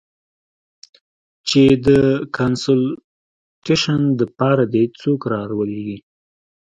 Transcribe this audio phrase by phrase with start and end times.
[1.49, 1.89] چې د
[2.37, 5.97] کانسولټېشن د پاره دې څوک ارولېږي.